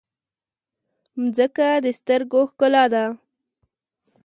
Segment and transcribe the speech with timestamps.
[1.21, 3.05] مځکه د سترګو ښکلا ده.